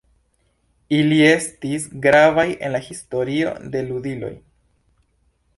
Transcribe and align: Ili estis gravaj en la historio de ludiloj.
Ili 0.99 1.19
estis 1.25 1.85
gravaj 2.07 2.47
en 2.69 2.73
la 2.77 2.83
historio 2.89 3.55
de 3.77 3.85
ludiloj. 3.91 4.35